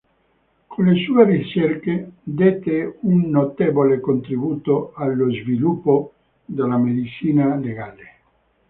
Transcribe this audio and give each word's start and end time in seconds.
Con 0.67 0.85
le 0.85 0.95
sue 1.05 1.25
ricerche 1.25 2.13
dette 2.23 2.97
un 3.01 3.29
notevole 3.29 3.99
contributo 3.99 4.93
allo 4.95 5.31
sviluppo 5.31 6.13
della 6.45 6.77
medicina 6.77 7.53
legale. 7.55 8.11